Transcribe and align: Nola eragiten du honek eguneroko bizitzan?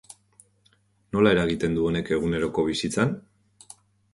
Nola 1.17 1.33
eragiten 1.37 1.77
du 1.79 1.83
honek 1.91 2.09
eguneroko 2.17 2.67
bizitzan? 2.71 3.13